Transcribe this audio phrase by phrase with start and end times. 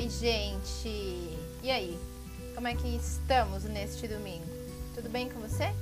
[0.00, 1.38] Oi, gente!
[1.62, 2.00] E aí?
[2.54, 4.46] Como é que estamos neste domingo?
[4.94, 5.74] Tudo bem com você?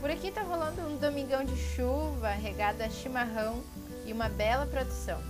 [0.00, 3.60] Por aqui tá rolando um domingão de chuva, regado a chimarrão
[4.06, 5.20] e uma bela produção.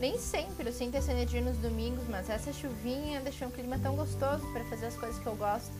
[0.00, 3.94] Nem sempre eu sinto essa energia nos domingos, mas essa chuvinha deixou um clima tão
[3.94, 5.72] gostoso para fazer as coisas que eu gosto.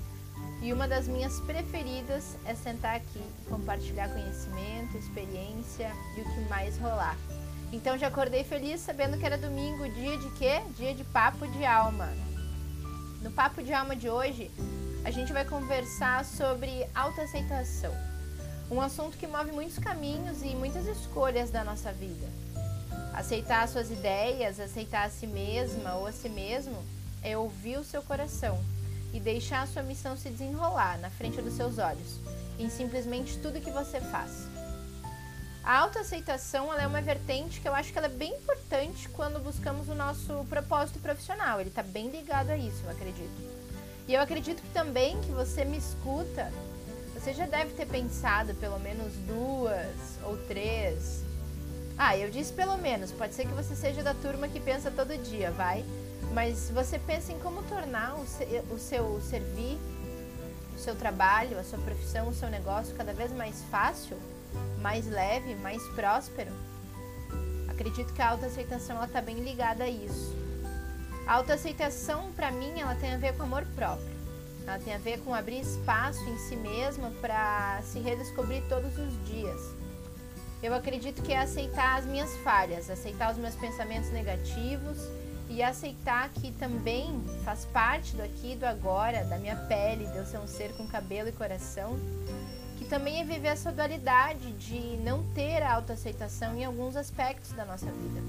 [0.63, 6.49] E uma das minhas preferidas é sentar aqui e compartilhar conhecimento, experiência e o que
[6.49, 7.17] mais rolar.
[7.75, 10.63] Então já acordei feliz sabendo que era domingo, dia de quê?
[10.77, 12.09] Dia de papo de alma.
[13.21, 14.49] No papo de alma de hoje,
[15.05, 17.93] a gente vai conversar sobre autoaceitação.
[18.71, 22.29] Um assunto que move muitos caminhos e muitas escolhas da nossa vida.
[23.13, 26.81] Aceitar suas ideias, aceitar a si mesma ou a si mesmo
[27.25, 28.57] é ouvir o seu coração
[29.13, 32.21] e deixar a sua missão se desenrolar na frente dos seus olhos,
[32.57, 34.54] em simplesmente tudo que você faz.
[35.65, 39.89] A autoaceitação é uma vertente que eu acho que ela é bem importante quando buscamos
[39.89, 41.59] o nosso propósito profissional.
[41.59, 43.33] Ele está bem ligado a isso, eu acredito.
[44.07, 46.53] E eu acredito que também que você me escuta,
[47.15, 51.23] você já deve ter pensado pelo menos duas ou três.
[51.97, 55.17] Ah, eu disse pelo menos, pode ser que você seja da turma que pensa todo
[55.17, 55.83] dia, vai?
[56.35, 59.79] Mas você pensa em como tornar o, seu, o seu servir,
[60.77, 64.19] o seu trabalho, a sua profissão, o seu negócio cada vez mais fácil?
[64.81, 66.53] Mais leve, mais próspero?
[67.69, 70.35] Acredito que a autoaceitação está bem ligada a isso.
[71.27, 74.15] A autoaceitação, para mim, ela tem a ver com amor próprio.
[74.67, 79.27] Ela tem a ver com abrir espaço em si mesma para se redescobrir todos os
[79.27, 79.61] dias.
[80.63, 84.99] Eu acredito que é aceitar as minhas falhas, aceitar os meus pensamentos negativos
[85.49, 90.17] e aceitar que também faz parte do aqui e do agora, da minha pele, de
[90.17, 91.99] eu ser um ser com cabelo e coração,
[92.95, 97.87] também é viver essa dualidade de não ter a autoaceitação em alguns aspectos da nossa
[97.87, 98.23] vida.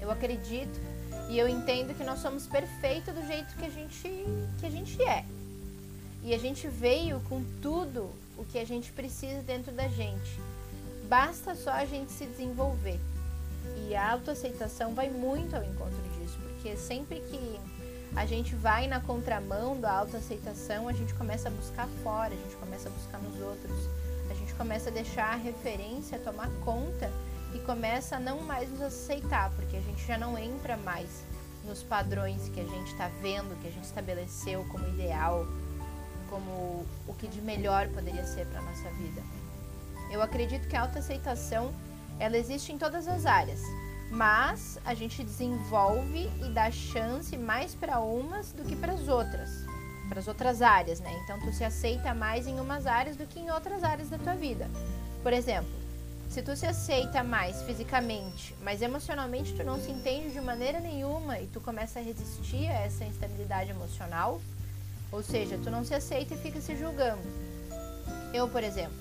[0.00, 0.80] Eu acredito
[1.28, 4.08] e eu entendo que nós somos perfeitos do jeito que a gente,
[4.60, 5.24] que a gente é.
[6.22, 8.08] E a gente veio com tudo
[8.38, 10.40] o que a gente precisa dentro da gente.
[11.08, 13.00] Basta só a gente se desenvolver.
[13.88, 17.58] E a autoaceitação vai muito ao encontro disso, porque sempre que
[18.14, 22.56] a gente vai na contramão da autoaceitação, a gente começa a buscar fora, a gente
[22.56, 23.88] começa a buscar nos outros,
[24.30, 27.10] a gente começa a deixar a referência tomar conta
[27.54, 31.24] e começa a não mais nos aceitar, porque a gente já não entra mais
[31.64, 35.46] nos padrões que a gente está vendo, que a gente estabeleceu como ideal,
[36.28, 39.22] como o que de melhor poderia ser para nossa vida.
[40.10, 41.72] Eu acredito que a autoaceitação
[42.18, 43.60] ela existe em todas as áreas,
[44.12, 49.64] mas a gente desenvolve e dá chance mais para umas do que para as outras,
[50.06, 51.18] para as outras áreas, né?
[51.24, 54.34] Então tu se aceita mais em umas áreas do que em outras áreas da tua
[54.34, 54.68] vida.
[55.22, 55.72] Por exemplo,
[56.28, 61.40] se tu se aceita mais fisicamente, mas emocionalmente tu não se entende de maneira nenhuma
[61.40, 64.42] e tu começa a resistir a essa instabilidade emocional,
[65.10, 67.22] ou seja, tu não se aceita e fica se julgando.
[68.34, 68.96] Eu, por exemplo,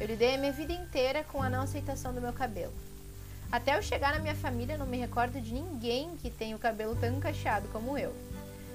[0.00, 2.85] eu lidei a minha vida inteira com a não aceitação do meu cabelo.
[3.50, 6.96] Até eu chegar na minha família, não me recordo de ninguém que tenha o cabelo
[6.96, 8.14] tão cacheado como eu.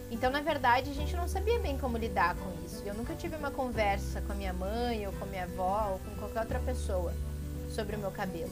[0.10, 2.84] Então, na verdade, a gente não sabia bem como lidar com isso.
[2.86, 6.00] Eu nunca tive uma conversa com a minha mãe, ou com a minha avó, ou
[6.00, 7.14] com qualquer outra pessoa
[7.70, 8.52] sobre o meu cabelo.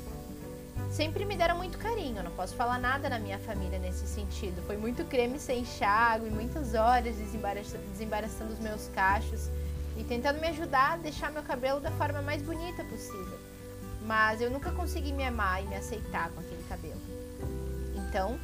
[0.89, 4.61] Sempre me deram muito carinho, não posso falar nada na minha família nesse sentido.
[4.65, 9.49] Foi muito creme sem enxágue e muitas horas desembaraçando os meus cachos
[9.97, 13.37] e tentando me ajudar a deixar meu cabelo da forma mais bonita possível.
[14.09, 16.99] Mas eu nunca consegui me amar e me aceitar com aquele cabelo.
[17.93, 18.39] Então,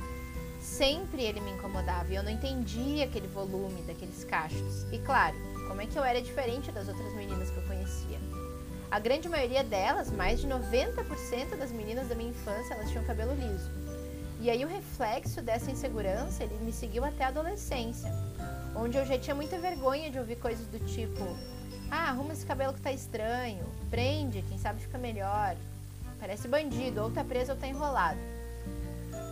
[0.61, 4.83] sempre ele me incomodava e eu não entendia aquele volume daqueles cachos.
[4.91, 5.35] E claro,
[5.67, 8.19] como é que eu era diferente das outras meninas que eu conhecia?
[8.91, 13.33] A grande maioria delas, mais de 90% das meninas da minha infância, elas tinham cabelo
[13.33, 13.71] liso.
[14.39, 18.13] E aí o reflexo dessa insegurança, ele me seguiu até a adolescência,
[18.75, 21.25] onde eu já tinha muita vergonha de ouvir coisas do tipo:
[21.91, 23.63] ah, arruma esse cabelo que tá estranho.
[23.89, 25.55] Prende, quem sabe fica melhor.
[26.19, 28.19] Parece bandido, ou tá preso ou tá enrolado.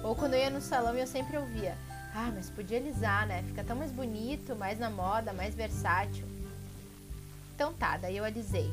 [0.04, 1.75] Ou quando eu ia no salão eu sempre ouvia:
[2.13, 3.44] Ah, mas podia alisar, né?
[3.48, 6.25] Fica tão mais bonito, mais na moda, mais versátil.
[7.56, 8.72] Então tá, daí eu alisei.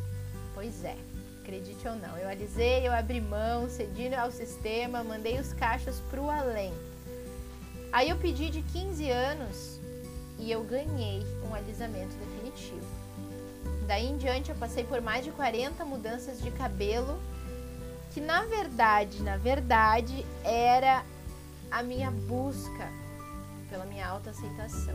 [0.55, 0.97] Pois é,
[1.41, 2.17] acredite ou não.
[2.19, 6.73] Eu alisei, eu abri mão, cedi ao sistema, mandei os cachos pro além.
[7.93, 9.81] Aí eu pedi de 15 anos
[10.39, 12.87] e eu ganhei um alisamento definitivo.
[13.91, 17.21] Daí em diante eu passei por mais de 40 mudanças de cabelo,
[18.15, 21.05] que na verdade, na verdade, era
[21.73, 22.89] a minha busca
[23.69, 24.95] pela minha autoaceitação.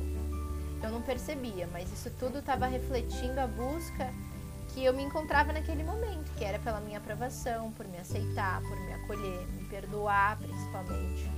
[0.81, 4.13] Eu não percebia, mas isso tudo estava refletindo a busca
[4.69, 8.79] que eu me encontrava naquele momento, que era pela minha aprovação, por me aceitar, por
[8.79, 11.29] me acolher, me perdoar principalmente.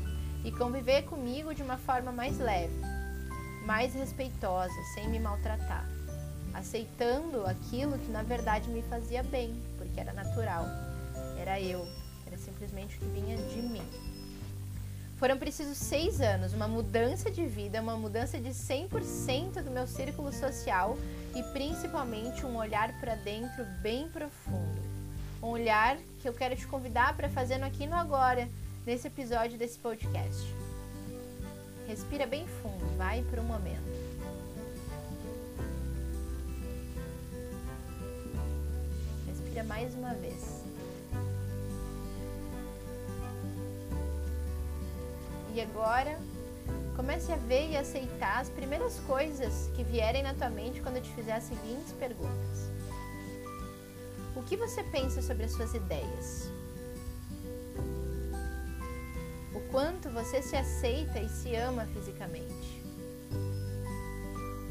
[0.45, 2.79] e conviver comigo de uma forma mais leve,
[3.65, 5.96] mais respeitosa, sem me maltratar,
[6.57, 10.65] aceitando aquilo que na verdade me fazia bem, porque era natural,
[11.39, 11.87] era eu,
[12.25, 13.83] era simplesmente o que vinha de mim.
[15.17, 20.31] Foram precisos seis anos, uma mudança de vida, uma mudança de 100% do meu círculo
[20.31, 20.97] social
[21.35, 24.77] e principalmente um olhar para dentro bem profundo.
[25.41, 28.47] Um olhar que eu quero te convidar para fazer no aqui no agora,
[28.85, 30.45] nesse episódio desse podcast.
[31.87, 33.96] Respira bem fundo, vai por um momento.
[39.67, 40.63] Mais uma vez.
[45.53, 46.17] E agora,
[46.95, 51.03] comece a ver e aceitar as primeiras coisas que vierem na tua mente quando eu
[51.03, 52.71] te fizer as seguintes perguntas.
[54.35, 56.57] O que você pensa sobre as suas ideias?
[59.77, 62.83] quanto você se aceita e se ama fisicamente.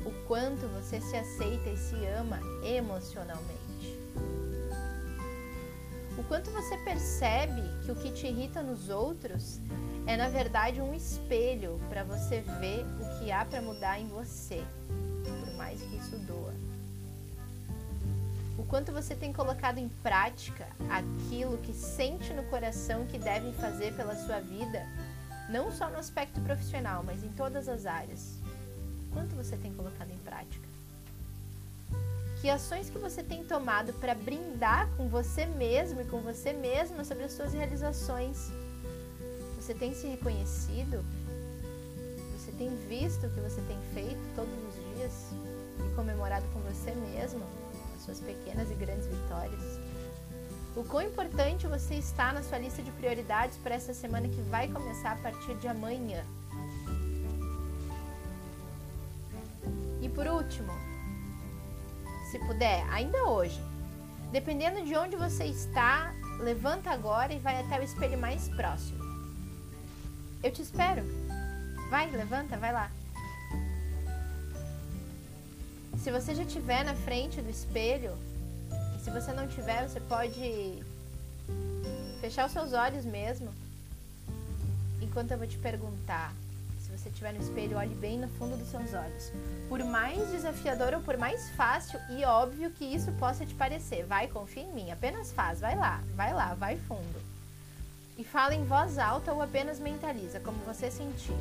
[0.04, 3.55] O quanto você se aceita e se ama emocionalmente.
[6.26, 9.60] O quanto você percebe que o que te irrita nos outros
[10.08, 14.60] é na verdade um espelho para você ver o que há para mudar em você,
[15.24, 16.52] por mais que isso doa
[18.58, 23.94] o quanto você tem colocado em prática aquilo que sente no coração que deve fazer
[23.94, 24.86] pela sua vida,
[25.50, 28.38] não só no aspecto profissional, mas em todas as áreas.
[29.12, 30.65] Quanto você tem colocado em prática?
[32.46, 37.02] Que ações que você tem tomado para brindar com você mesmo e com você mesma
[37.02, 38.52] sobre as suas realizações?
[39.56, 41.04] Você tem se reconhecido?
[42.38, 45.12] Você tem visto o que você tem feito todos os dias
[45.84, 47.44] e comemorado com você mesmo?
[47.98, 49.80] suas pequenas e grandes vitórias.
[50.76, 54.68] O quão importante você está na sua lista de prioridades para essa semana que vai
[54.68, 56.24] começar a partir de amanhã.
[60.00, 60.72] E por último,
[62.36, 63.58] se puder, ainda hoje,
[64.30, 69.02] dependendo de onde você está, levanta agora e vai até o espelho mais próximo.
[70.42, 71.02] Eu te espero.
[71.88, 72.90] Vai, levanta, vai lá.
[75.98, 78.12] Se você já estiver na frente do espelho,
[79.02, 80.84] se você não tiver, você pode
[82.20, 83.50] fechar os seus olhos mesmo.
[85.00, 86.34] Enquanto eu vou te perguntar,
[86.86, 89.32] se você estiver no espelho, olhe bem no fundo dos seus olhos.
[89.68, 94.28] Por mais desafiador ou por mais fácil e óbvio que isso possa te parecer, vai,
[94.28, 97.20] confia em mim, apenas faz, vai lá, vai lá, vai fundo.
[98.16, 101.34] E fala em voz alta ou apenas mentaliza, como você sentir.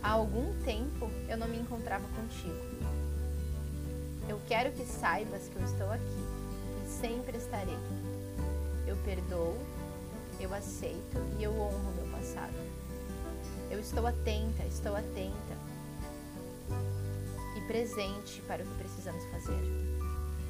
[0.00, 2.76] Há algum tempo eu não me encontrava contigo.
[4.28, 6.24] Eu quero que saibas que eu estou aqui
[6.84, 7.78] e sempre estarei.
[8.86, 9.56] Eu perdoo,
[10.40, 12.54] eu aceito e eu honro meu passado.
[13.70, 15.56] Eu estou atenta, estou atenta
[17.56, 19.58] e presente para o que precisamos fazer.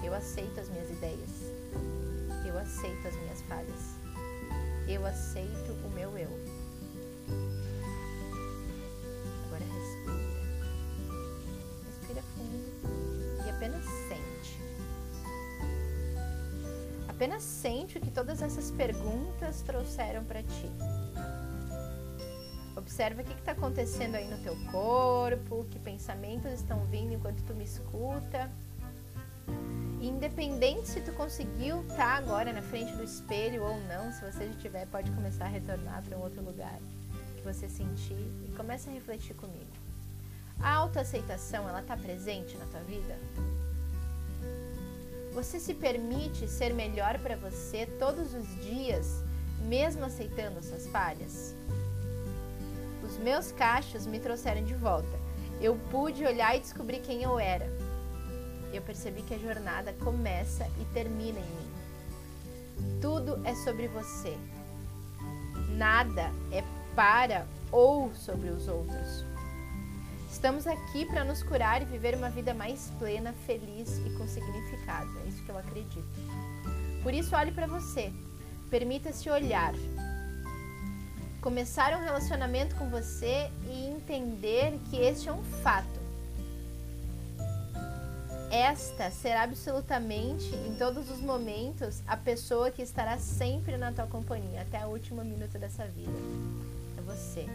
[0.02, 1.30] Eu aceito as minhas ideias.
[2.46, 3.96] Eu aceito as minhas falhas.
[4.88, 6.55] Eu aceito o meu eu.
[17.16, 20.70] Apenas sente o que todas essas perguntas trouxeram para ti.
[22.76, 27.54] Observa o que está acontecendo aí no teu corpo, que pensamentos estão vindo enquanto tu
[27.54, 28.50] me escuta.
[29.98, 34.46] Independente se tu conseguiu estar tá agora na frente do espelho ou não, se você
[34.48, 36.78] já tiver, pode começar a retornar para um outro lugar
[37.34, 39.72] que você sentir e comece a refletir comigo.
[40.60, 43.18] A autoaceitação, ela está presente na tua vida?
[45.36, 49.22] Você se permite ser melhor para você todos os dias,
[49.68, 51.54] mesmo aceitando suas falhas?
[53.04, 55.20] Os meus cachos me trouxeram de volta.
[55.60, 57.66] Eu pude olhar e descobrir quem eu era.
[58.72, 62.98] Eu percebi que a jornada começa e termina em mim.
[63.02, 64.34] Tudo é sobre você.
[65.76, 66.64] Nada é
[66.94, 69.35] para ou sobre os outros.
[70.36, 75.08] Estamos aqui para nos curar e viver uma vida mais plena, feliz e com significado.
[75.20, 76.04] É isso que eu acredito.
[77.02, 78.12] Por isso, olhe para você.
[78.68, 79.72] Permita-se olhar.
[81.40, 85.98] Começar um relacionamento com você e entender que este é um fato.
[88.50, 94.60] Esta será absolutamente, em todos os momentos, a pessoa que estará sempre na tua companhia
[94.60, 96.12] até o último minuto dessa vida.
[96.98, 97.46] É você.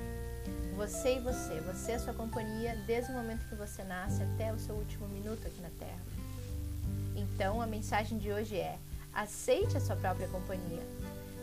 [0.82, 4.52] Você e você, você é a sua companhia desde o momento que você nasce até
[4.52, 6.02] o seu último minuto aqui na Terra.
[7.16, 8.80] Então a mensagem de hoje é:
[9.14, 10.82] aceite a sua própria companhia.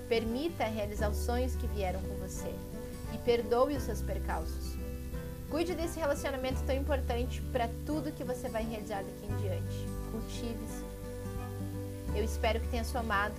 [0.09, 2.53] Permita realizar os sonhos que vieram com você
[3.15, 4.75] e perdoe os seus percalços.
[5.49, 9.87] Cuide desse relacionamento tão importante para tudo que você vai realizar daqui em diante.
[10.11, 10.85] Cultive-se.
[12.13, 13.37] Eu espero que tenha somado.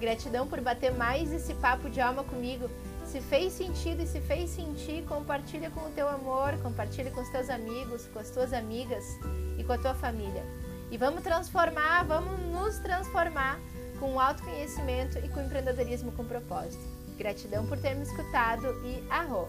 [0.00, 2.70] Gratidão por bater mais esse papo de alma comigo.
[3.04, 7.28] Se fez sentido e se fez sentir, compartilha com o teu amor, compartilha com os
[7.28, 9.04] teus amigos, com as tuas amigas
[9.58, 10.42] e com a tua família.
[10.90, 13.60] E vamos transformar, vamos nos transformar
[13.98, 16.82] com autoconhecimento e com empreendedorismo com propósito.
[17.16, 19.48] Gratidão por ter me escutado e arro!